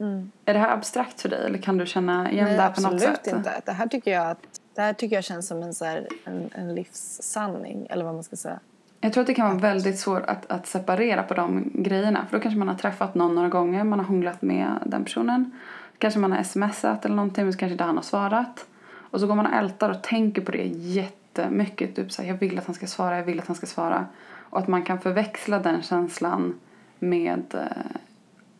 [0.00, 0.30] Mm.
[0.44, 2.80] Är det här abstrakt för dig eller kan du känna igen Nej, det här på
[2.80, 3.10] något sätt?
[3.18, 3.62] absolut inte.
[3.64, 6.50] Det här tycker jag, att, det här tycker jag känns som en, så här, en,
[6.52, 8.60] en livssanning eller vad man ska säga.
[9.00, 12.26] Jag tror att det kan vara väldigt svårt att, att separera på de grejerna.
[12.30, 15.58] För då kanske man har träffat någon några gånger, man har hånglat med den personen.
[15.98, 18.66] Kanske man har smsat eller någonting men så kanske inte han har svarat.
[19.10, 21.96] Och så går man och ältar och tänker på det jättemycket.
[21.96, 24.06] Typ så här, jag vill att han ska svara, jag vill att han ska svara.
[24.50, 26.60] Och att man kan förväxla den känslan
[26.98, 27.96] med eh,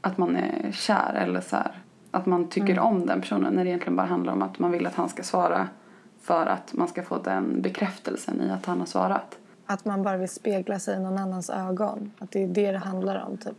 [0.01, 1.73] att man är kär eller så här,
[2.11, 2.85] att man tycker mm.
[2.85, 5.23] om den personen när det egentligen bara handlar om att man vill att han ska
[5.23, 5.69] svara
[6.23, 9.39] för att man ska få den bekräftelsen i att han har svarat.
[9.67, 12.11] Att man bara vill spegla sig i någon annans ögon.
[12.19, 13.57] Att det är det det handlar om typ.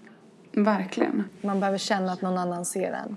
[0.51, 1.23] Verkligen.
[1.41, 3.15] Man behöver känna att någon annan ser en.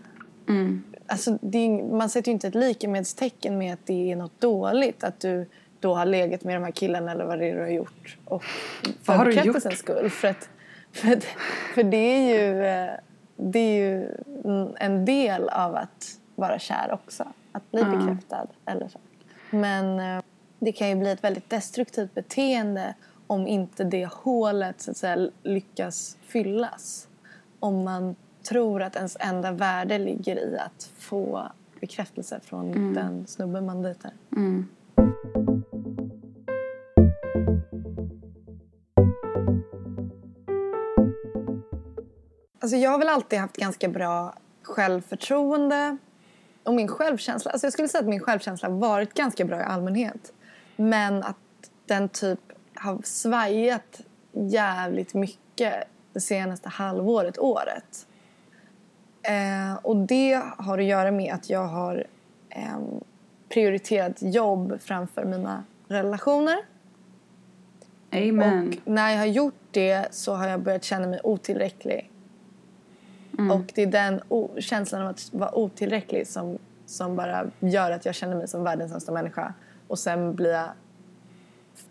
[0.48, 0.82] Mm.
[1.06, 5.04] Alltså, är, man sätter ju inte ett likemedstecken med att det är något dåligt.
[5.04, 5.46] Att du
[5.80, 8.18] då har legat med de här killarna eller vad det är du har gjort.
[8.24, 8.44] Och
[9.02, 10.10] för bekräftelsens skull.
[10.10, 10.48] För, att,
[10.92, 11.24] för, att,
[11.74, 12.94] för det är ju eh,
[13.36, 14.08] det är ju
[14.76, 17.24] en del av att vara kär också.
[17.52, 17.98] Att bli mm.
[17.98, 18.46] bekräftad.
[18.66, 18.98] Eller så.
[19.50, 20.22] Men eh,
[20.58, 22.94] det kan ju bli ett väldigt destruktivt beteende
[23.26, 27.08] om inte det hålet så att säga, lyckas fyllas.
[27.60, 32.94] Om man tror att ens enda värde ligger i att få bekräftelse från mm.
[32.94, 34.10] den snubben man dejtar.
[34.36, 34.68] Mm.
[42.60, 45.96] Alltså jag har väl alltid haft ganska bra självförtroende
[46.62, 47.50] och min självkänsla.
[47.50, 50.32] Alltså jag skulle säga att min självkänsla varit ganska bra i allmänhet.
[50.76, 51.36] Men att
[51.86, 52.40] den typ
[52.74, 54.00] har svajat
[54.32, 58.06] jävligt mycket det senaste halvåret, året.
[59.24, 62.06] Eh, och det har att göra med att jag har
[62.50, 62.78] eh,
[63.48, 66.58] prioriterat jobb framför mina relationer.
[68.10, 68.68] Amen.
[68.84, 72.10] Och när jag har gjort det så har jag börjat känna mig otillräcklig.
[73.38, 73.50] Mm.
[73.50, 74.20] Och det är den
[74.58, 78.90] känslan av att vara otillräcklig som, som bara gör att jag känner mig som världens
[78.90, 79.54] sämsta människa.
[79.88, 80.68] Och sen blir jag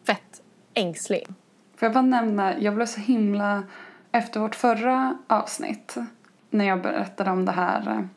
[0.04, 0.42] fett
[0.74, 1.28] ängslig.
[1.76, 3.64] Får jag bara nämna, jag blev så himla...
[4.16, 5.96] Efter vårt förra avsnitt,
[6.54, 8.08] när jag berättade om det här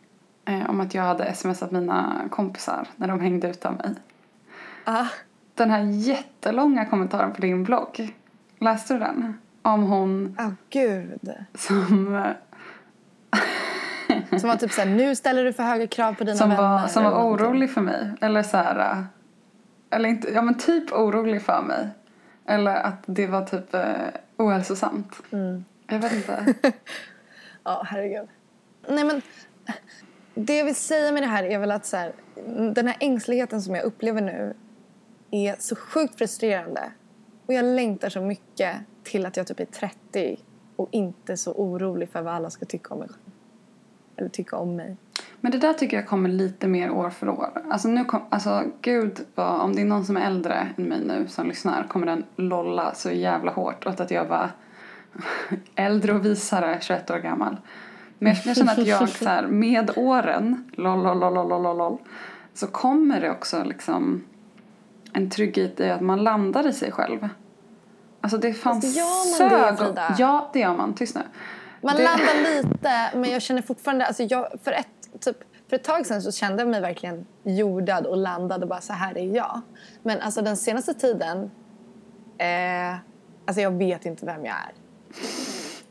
[0.45, 3.95] eh, om att jag hade smsat mina kompisar när de hängde ut av mig.
[4.85, 5.07] Ah.
[5.55, 8.15] Den här jättelånga kommentaren på din blogg,
[8.59, 9.39] läste du den?
[9.63, 10.37] Om hon...
[10.39, 11.31] Oh, gud.
[11.55, 12.25] Som
[14.41, 16.63] som var typ såhär, nu ställer du för höga krav på dina som vänner.
[16.63, 18.13] Var, som var orolig för mig.
[18.21, 19.05] Eller så här,
[19.91, 21.89] eller inte, ja men typ orolig för mig.
[22.47, 23.83] Eller att det var typ eh,
[24.37, 25.23] ohälsosamt.
[25.31, 25.65] Mm.
[25.87, 26.55] Jag vet inte.
[27.67, 28.29] ja, herregud.
[28.89, 29.23] Nej men,
[30.35, 32.13] det jag vill säga med det här är väl att så här,
[32.75, 34.55] den här ängsligheten som jag upplever nu
[35.31, 36.93] är så sjukt frustrerande.
[37.47, 40.41] Och jag längtar så mycket till att jag typ är 30
[40.77, 43.21] och inte så orolig för vad alla ska tycka om mig själv
[44.17, 44.97] eller tycka om mig.
[45.41, 47.63] Men det där tycker jag kommer lite mer år för år.
[47.71, 51.01] Alltså nu kom, alltså gud vad, om det är någon som är äldre än mig
[51.05, 54.51] nu som lyssnar kommer den lolla så jävla hårt åt att jag var
[55.75, 57.57] äldre och visare, 21 år gammal.
[58.19, 61.99] Men jag, känner att jag så här, med åren, lol, lol, lol, lol, lol,
[62.55, 64.25] så kommer det också liksom
[65.13, 67.29] en trygghet i att man landar i sig själv.
[68.21, 70.15] Alltså det fanns Fast gör man det, sög- Frida?
[70.19, 70.95] Ja, det gör man.
[70.95, 71.21] Tyst nu.
[71.81, 74.07] Man Det- landar lite, men jag känner fortfarande...
[74.07, 75.37] Alltså jag, för, ett, typ,
[75.69, 78.93] för ett tag sedan så kände jag mig verkligen jordad och landad och bara så
[78.93, 79.61] här är jag.
[80.03, 81.51] Men alltså den senaste tiden...
[82.39, 82.97] Eh,
[83.47, 84.73] alltså jag vet inte vem jag är.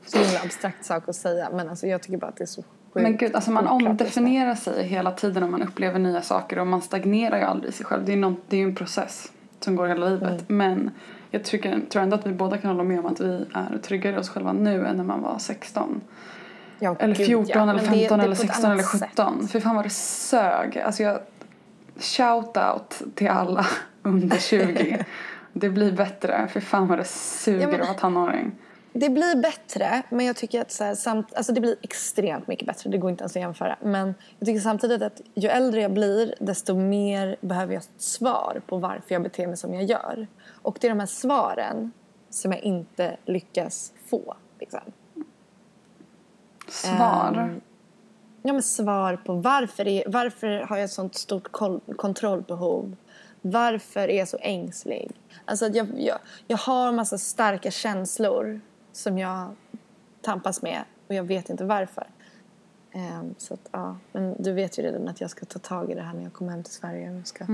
[0.06, 2.62] Så himla abstrakt sak att säga, men alltså jag tycker bara att det är så
[2.62, 6.68] sjukt Men gud, alltså man omdefinierar sig hela tiden och man upplever nya saker och
[6.68, 8.06] man stagnerar ju aldrig sig själv.
[8.06, 10.30] Det är, någon, det är ju en process som går hela livet.
[10.30, 10.44] Mm.
[10.48, 10.92] Men
[11.32, 14.16] jag tycker, tror ändå att vi båda kan hålla med om att vi är tryggare
[14.16, 16.02] i oss själva nu än när man var 16.
[16.80, 17.62] Ja, Eller gud, 14 ja.
[17.62, 19.10] eller Men 15 det- det eller på ett 16 eller annat sätt.
[19.10, 19.48] 17.
[19.48, 20.78] För fan vad det sög.
[20.78, 21.20] Alltså jag,
[22.00, 23.66] shout out till alla
[24.04, 25.06] under 20.
[25.54, 26.48] det blir bättre.
[26.48, 28.52] För fan vad det suger Ja, men- att vara tonåring.
[28.98, 32.68] Det blir bättre, men jag tycker att så här, samt, alltså det blir extremt mycket
[32.68, 32.90] bättre.
[32.90, 33.78] Det går inte ens att jämföra.
[33.82, 38.78] Men jag tycker samtidigt att ju äldre jag blir, desto mer behöver jag svar på
[38.78, 40.28] varför jag beter mig som jag gör.
[40.62, 41.92] Och det är de här svaren
[42.30, 44.36] som jag inte lyckas få.
[44.60, 44.82] Liksom.
[46.68, 47.34] Svar.
[47.38, 47.62] Ehm,
[48.44, 51.52] ja, men svar på varför, är, varför har jag ett sånt stort
[51.98, 52.96] kontrollbehov?
[53.42, 55.12] Varför är jag så ängslig?
[55.46, 58.62] Alltså jag, jag, jag har en massa starka känslor
[58.96, 59.56] som jag
[60.22, 62.08] tampas med och jag vet inte varför.
[62.92, 63.98] Ehm, så att, ja.
[64.12, 66.34] Men du vet ju redan att jag ska ta tag i det här när jag
[66.34, 67.12] kommer hem till Sverige.
[67.12, 67.46] Jag ska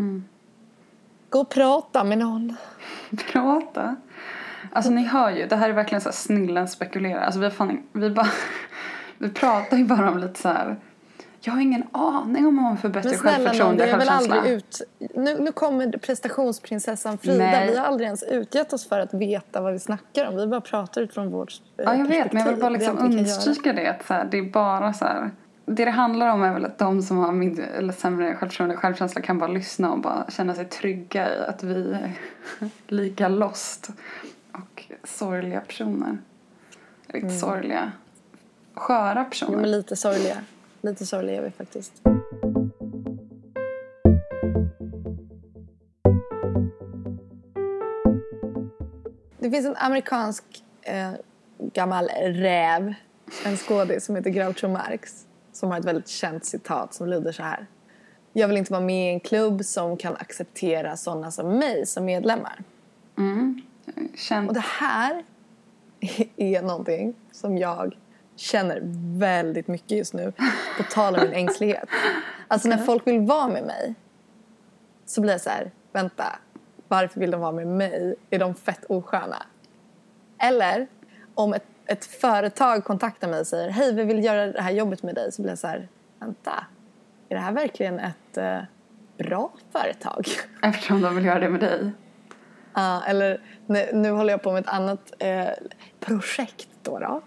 [1.29, 2.55] gå och prata med någon.
[3.31, 3.95] Prata.
[4.71, 7.21] Alltså ni hör ju, det här är verkligen så här snillen spekulerar.
[7.21, 8.27] Alltså vi, fan, vi, bara,
[9.17, 10.79] vi pratar ju bara om lite så här.
[11.43, 14.47] Jag har ingen aning om man Men snälla någon, självförtroende och självkänsla.
[14.47, 14.81] ut...
[15.15, 17.37] Nu, nu kommer prestationsprinsessan Frida.
[17.37, 17.71] Nej.
[17.71, 20.35] Vi har aldrig ens utgett oss för att veta vad vi snackar om.
[20.35, 23.01] Vi bara pratar utifrån vårt eh, Ja, jag vet, men jag vill bara liksom Det
[23.01, 23.87] understryka det.
[23.87, 25.31] Att så här, det är bara så här.
[25.65, 28.81] Det det handlar om är väl att de som har mindre, eller sämre självförtroende och
[28.81, 32.11] självkänsla kan bara lyssna och bara känna sig trygga i att vi är
[32.87, 33.89] lika lost
[34.51, 36.17] och sorgliga personer.
[37.07, 37.91] Riktigt sorgliga.
[38.73, 39.57] Sköra personer.
[39.57, 40.37] men lite sorgliga.
[40.81, 42.01] Lite sorgliga är vi faktiskt.
[49.39, 50.43] Det finns en amerikansk
[50.81, 51.11] eh,
[51.73, 52.93] gammal räv,
[53.45, 57.43] en skådis som heter Groucho Marx som har ett väldigt känt citat som lyder så
[57.43, 57.67] här.
[58.33, 62.05] Jag vill inte vara med i en klubb som kan acceptera sådana som mig som
[62.05, 62.63] medlemmar.
[63.17, 63.61] Mm.
[64.15, 64.49] Känt.
[64.49, 65.23] Och det här
[66.35, 67.95] är någonting som jag
[68.35, 68.79] känner
[69.19, 70.33] väldigt mycket just nu
[70.77, 71.89] på tal om min ängslighet.
[72.47, 73.95] Alltså när folk vill vara med mig
[75.05, 76.25] så blir jag så här, vänta,
[76.87, 78.15] varför vill de vara med mig?
[78.29, 79.43] Är de fett osköna?
[80.37, 80.87] Eller
[81.35, 85.03] om ett, ett företag kontaktar mig och säger, hej vi vill göra det här jobbet
[85.03, 85.87] med dig, så blir jag så här,
[86.19, 86.65] vänta,
[87.29, 88.59] är det här verkligen ett eh,
[89.17, 90.27] bra företag?
[90.61, 91.91] Eftersom de vill göra det med dig.
[92.73, 95.49] Ja, eller nu, nu håller jag på med ett annat eh,
[95.99, 97.21] projekt då, då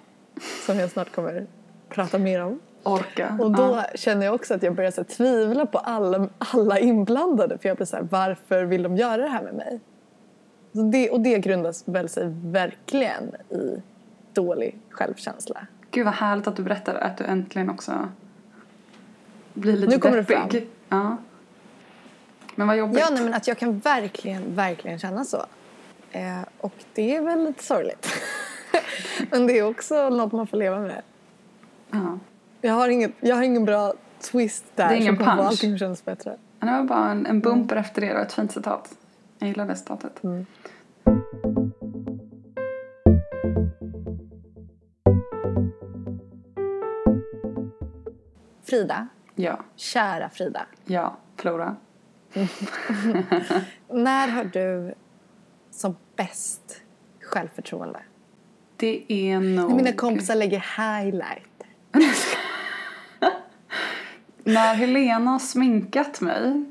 [0.66, 1.46] som jag snart kommer
[1.88, 2.60] prata mer om.
[2.82, 3.38] Orka.
[3.40, 3.84] Och då Ja.
[3.94, 7.76] känner jag också att jag börjar så här, tvivla på alla, alla inblandade för jag
[7.76, 9.80] blir så här, varför vill de göra det här med mig?
[10.72, 13.82] Så det, och det grundas väl sig verkligen i
[14.32, 15.66] dålig självkänsla.
[15.90, 18.08] Gud vad härligt att du berättar att du äntligen också
[19.54, 20.68] blir lite Nu kommer det deppig.
[20.88, 21.16] Ja.
[22.54, 22.98] Men vad jobbigt.
[23.00, 25.46] Ja, nej, men att jag kan verkligen, verkligen känna så.
[26.12, 28.08] Eh, och det är väl lite sorgligt.
[29.34, 31.02] Men det är också något man får leva med.
[31.90, 32.18] Ja.
[32.60, 35.40] Jag har, inget, jag har ingen bra twist där Det är ingen som punch.
[35.40, 36.36] allting att kännas bättre.
[36.58, 38.94] Det var bara en, en bumper efter det och ett fint citat.
[39.38, 40.24] Jag gillar det citatet.
[40.24, 40.46] Mm.
[48.62, 49.60] Frida, Ja.
[49.76, 50.66] kära Frida.
[50.84, 51.16] Ja.
[51.36, 51.76] Flora.
[53.88, 54.94] När har du
[55.70, 56.82] som bäst
[57.22, 58.00] självförtroende?
[58.84, 59.72] Det är nog...
[59.76, 61.64] Mina kompisar lägger highlight.
[64.44, 66.64] När Helena har sminkat mig.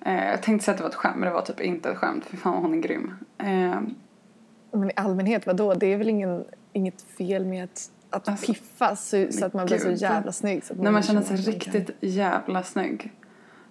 [0.00, 1.98] Eh, jag tänkte säga att det var ett skämt men det var typ inte ett
[1.98, 2.24] skämt.
[2.24, 3.14] För fan hon är grym.
[3.38, 3.46] Eh,
[4.72, 5.74] Men i allmänhet, vadå?
[5.74, 9.66] Det är väl ingen, inget fel med att, att Alltså, piffa så, så att man
[9.66, 10.64] blir så jävla snygg.
[10.64, 13.12] Så att när man känner sig man riktigt jävla snygg.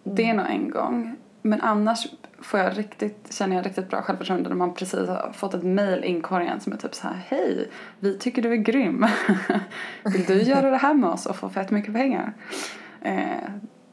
[0.03, 1.15] Det är nog en gång.
[1.49, 2.07] Men annars
[2.41, 6.03] får jag riktigt, känner jag riktigt bra självförtroende när man precis har fått ett mail
[6.03, 9.05] i inkorgen som är typ så här Hej, vi tycker du är grym.
[10.03, 12.33] Vill du göra det här med oss och få fett mycket pengar?
[13.01, 13.49] Eh,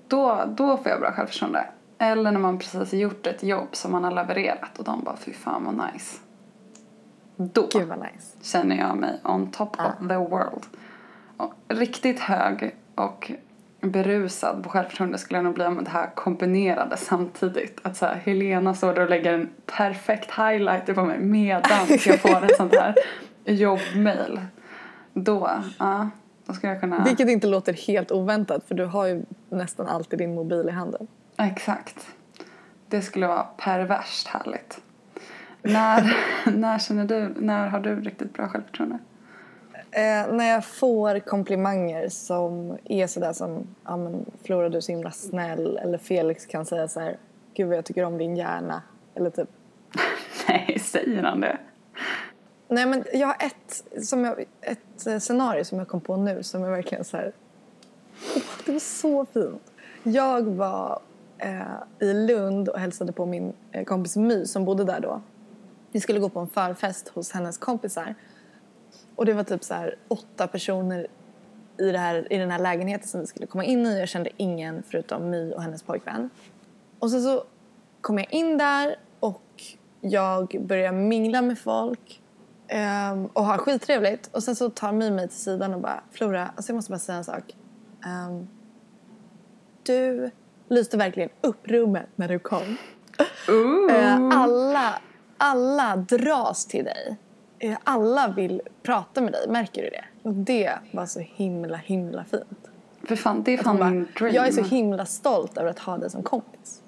[0.09, 1.67] då, då får jag bra självförtroende.
[1.99, 5.17] Eller när man precis har gjort ett jobb som man har levererat och de bara
[5.17, 6.19] fy fan vad nice.
[7.37, 8.37] Då Gud vad nice.
[8.43, 9.87] känner jag mig on top Ja.
[9.87, 10.65] of the world.
[11.37, 13.33] Och riktigt hög och
[13.91, 17.81] berusad på självförtroende skulle jag nog bli om det här kombinerade samtidigt.
[17.83, 22.21] Att så här, Helena står där och lägger en perfekt highlighter på mig medan jag
[22.21, 22.95] får ett sånt här
[23.45, 24.41] jobbmail.
[25.13, 26.11] Då, ja,
[26.47, 27.05] då skulle jag kunna...
[27.05, 31.07] Vilket inte låter helt oväntat för du har ju nästan alltid din mobil i handen.
[31.39, 32.07] Exakt.
[32.89, 34.81] Det skulle vara perverst härligt.
[35.63, 36.17] När,
[36.57, 38.99] när känner du, när har du riktigt bra självförtroende?
[39.97, 44.93] Eh, när jag får komplimanger som är sådär som ja men Flora du är så
[44.93, 47.17] himla snäll eller Felix kan säga så här
[47.55, 48.83] Gud vad jag tycker om din hjärna
[49.15, 49.49] eller typ
[50.49, 51.59] Nej, säger han det?
[52.69, 56.43] Nej men jag har ett, som jag, ett eh, scenario som jag kom på nu
[56.43, 57.33] som är verkligen så här
[58.37, 59.73] åh, det var så fint.
[60.03, 61.01] Jag var
[61.39, 61.63] eh,
[61.99, 65.23] i Lund och hälsade på min eh, kompis My som bodde där då.
[65.93, 68.15] Vi skulle gå på en förfest hos hennes kompisar.
[69.17, 71.07] Och det var typ så här åtta personer
[71.79, 73.99] i, det här, i den här lägenheten som vi skulle komma in i.
[73.99, 76.31] Jag kände ingen förutom My och hennes pojkvän.
[76.99, 77.45] Och sen så
[78.01, 79.63] kom jag in där och
[80.01, 82.23] jag börjar mingla med folk
[82.69, 84.27] ehm, och har skittrevligt.
[84.33, 86.99] Och sen så tar My mig till sidan och bara Flora, alltså jag måste bara
[86.99, 87.57] säga en sak.
[88.07, 88.49] Ehm,
[89.83, 90.31] du
[90.69, 92.77] lyste verkligen upp rummet när du kom.
[93.91, 94.95] Eh, alla,
[95.39, 97.17] alla dras till dig.
[97.65, 100.05] Eh, alla vill prata med dig, märker du det?
[100.23, 102.71] Och det var så himla, himla fint.
[103.09, 104.35] För fan, det är fan Bara, min dream.
[104.35, 106.81] jag är så himla stolt över att ha dig som kompis.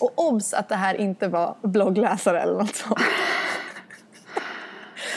[0.00, 3.00] Och obs att det här inte var bloggläsare eller något sånt.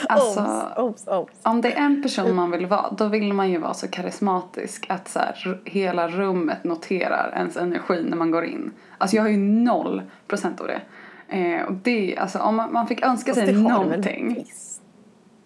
[0.08, 0.40] alltså,
[0.76, 1.32] obs, obs, obs.
[1.42, 4.86] om det är en person man vill vara, då vill man ju vara så karismatisk
[4.88, 8.72] att så här, hela rummet noterar ens energi när man går in.
[8.98, 10.80] Alltså jag har ju noll procent av det.
[11.28, 14.67] Eh, och det, alltså om man, man fick önska sig någonting, visst.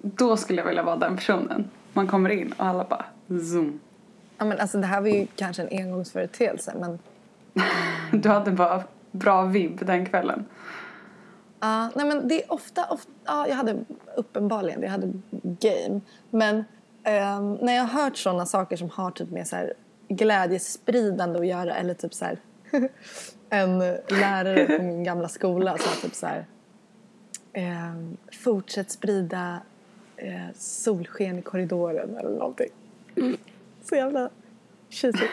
[0.02, 1.70] Då skulle jag vilja vara den personen.
[1.92, 3.80] Man kommer in och alla bara zoom.
[4.38, 6.98] Ja, men alltså, det här var ju kanske en engångsföreteelse men
[8.22, 10.44] Du hade bara bra vibb den kvällen.
[11.60, 13.84] Ja, nej men det är ofta, ofta ja, jag hade
[14.16, 15.12] uppenbarligen, jag hade
[15.42, 16.00] game.
[16.30, 16.64] Men
[17.02, 19.74] ehm, när jag har hört sådana saker som har typ med så här
[20.08, 22.38] glädjespridande att göra eller typ så här
[23.50, 26.46] en lärare på min gamla skola sa typ så här
[27.52, 29.60] ehm, fortsätt sprida
[30.22, 32.70] eh, solsken i korridoren eller någonting.
[33.82, 34.30] Så jävla
[34.90, 35.26] cheesy.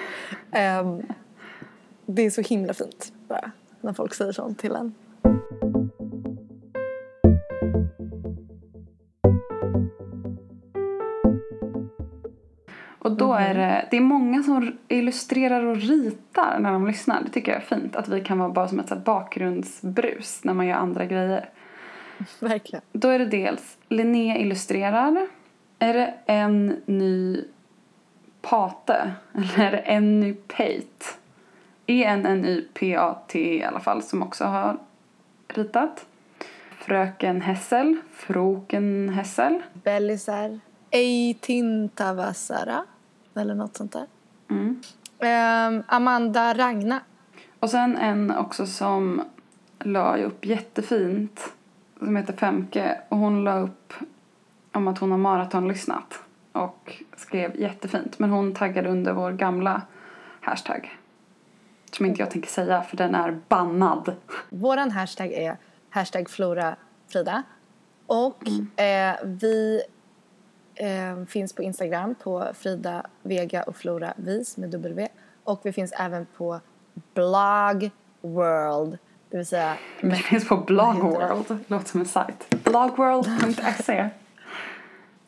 [0.51, 1.01] Ehm,
[2.05, 4.93] det är så himla fint bara när folk säger sånt till en.
[12.99, 17.23] Och då är det, det är många som illustrerar och ritar när de lyssnar.
[17.23, 17.95] Det tycker jag är fint.
[17.95, 21.49] Att vi kan vara bara som ett så bakgrundsbrus när man gör andra grejer.
[22.39, 22.81] Verkligen.
[22.91, 25.27] Då är det dels Linnea illustrerar.
[25.79, 27.43] Är det en ny
[28.41, 29.11] Pate?
[29.33, 31.05] Eller är det en ny Pate?
[31.85, 34.77] E-N-N-Y-P-A-T E i alla fall som också har
[35.47, 36.05] ritat.
[36.71, 37.97] Fröken Hessel.
[38.13, 39.61] Froken Hessel.
[39.73, 40.59] Bellisar.
[40.91, 42.85] Eitintavasara.
[43.35, 44.05] Eller något sånt där.
[44.49, 44.81] Mm.
[45.19, 46.99] Ehm, Amanda Ragna.
[47.59, 49.21] Och sen en också som
[49.79, 51.53] la upp jättefint
[51.99, 53.93] som heter Femke och hon la upp
[54.71, 56.19] om att hon har maratonlyssnat
[56.51, 59.81] och skrev jättefint men hon taggade under vår gamla
[60.41, 60.99] hashtag
[61.91, 64.15] som inte jag tänker säga för den är bannad.
[64.49, 65.57] Våran hashtag är
[65.89, 66.75] hashtag Flora
[67.07, 67.43] Frida.
[68.05, 68.47] Och
[68.79, 69.81] eh, vi
[70.75, 75.07] eh, finns på Instagram på Frida Vega och Flora Vis med W.
[75.43, 76.59] Och vi finns även på
[77.13, 78.97] Blog World.
[79.29, 82.63] Det vill säga Det finns på Blogworld, låter som en sajt.
[82.63, 84.09] Blogworld.se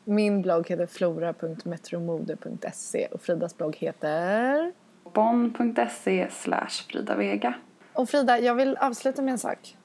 [0.04, 4.74] min blogg heter flora.metromode.se och Fridas blogg heter...
[5.14, 7.54] Bonn.se slash Frida Vega.
[7.94, 9.78] Och Frida, jag vill avsluta med en sak.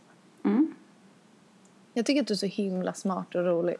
[0.45, 0.75] Mm.
[1.93, 3.77] Jag tycker att du är så himla smart och rolig.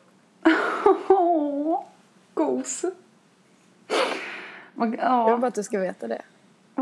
[1.09, 1.85] Åh,
[2.35, 2.85] gos.
[4.75, 6.23] Jag vill bara att du ska veta det.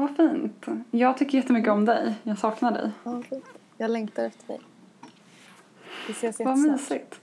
[0.00, 0.66] Vad fint.
[0.90, 2.14] Jag tycker jättemycket om dig.
[2.22, 2.90] Jag saknar dig.
[3.04, 3.22] Ja.
[3.76, 4.60] Jag längtar efter dig.
[6.06, 7.20] Vi ses Vad mysigt.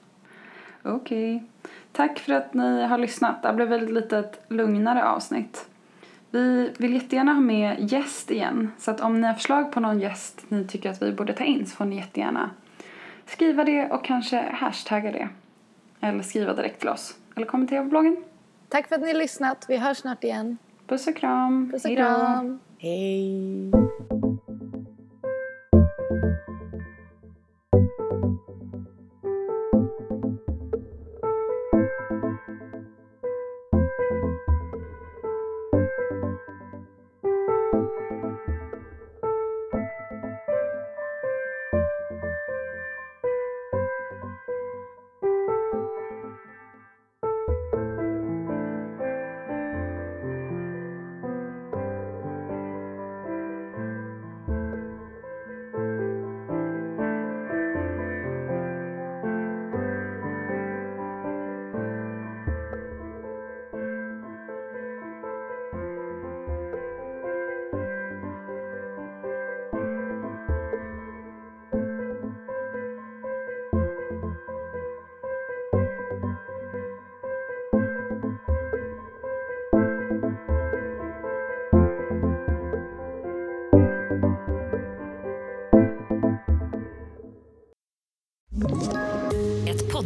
[0.84, 1.44] Okej.
[1.92, 3.44] Tack för att ni har lyssnat.
[3.44, 5.70] Det blev väl ett litet lugnare avsnitt.
[6.32, 8.72] Vi vill jättegärna ha med gäst igen.
[8.78, 11.44] Så att om ni har förslag på någon gäst ni tycker att vi borde ta
[11.44, 12.50] in så får ni jättegärna
[13.26, 15.30] skriva det och kanske hashtagga det.
[16.00, 17.16] Eller skriva direkt till oss.
[17.36, 18.24] Eller kommentera på bloggen.
[18.70, 19.66] Tack för att ni har lyssnat.
[19.68, 20.58] Vi hörs snart igen.
[20.92, 21.70] Puss och kram.
[21.72, 22.04] Puss och Hej då.
[22.04, 22.60] kram.
[22.78, 23.72] Hej.